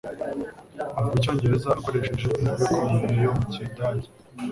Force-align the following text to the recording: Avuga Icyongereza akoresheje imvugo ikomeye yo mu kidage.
Avuga 0.97 1.15
Icyongereza 1.19 1.69
akoresheje 1.79 2.25
imvugo 2.41 2.63
ikomeye 2.75 3.17
yo 3.25 3.31
mu 3.37 3.45
kidage. 3.53 4.09